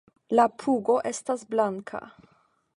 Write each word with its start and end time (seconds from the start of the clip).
La 0.37 0.45
pugo 0.63 0.95
estas 1.11 1.45
blanka. 1.53 2.05